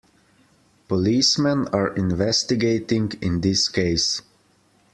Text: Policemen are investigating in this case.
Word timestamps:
Policemen 0.87 1.67
are 1.67 1.95
investigating 1.95 3.11
in 3.21 3.41
this 3.41 3.69
case. 3.69 4.23